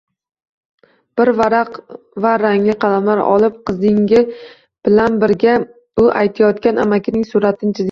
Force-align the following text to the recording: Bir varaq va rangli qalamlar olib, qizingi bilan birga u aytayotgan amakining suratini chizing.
Bir 1.19 1.29
varaq 1.41 1.75
va 2.25 2.31
rangli 2.43 2.75
qalamlar 2.85 3.21
olib, 3.33 3.61
qizingi 3.71 4.23
bilan 4.89 5.21
birga 5.27 5.55
u 6.05 6.09
aytayotgan 6.25 6.85
amakining 6.89 7.31
suratini 7.35 7.71
chizing. 7.71 7.79